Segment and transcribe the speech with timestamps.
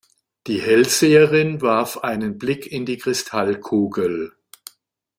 [0.47, 4.33] Die Hellseherin warf einen Blick in die Kristallkugel.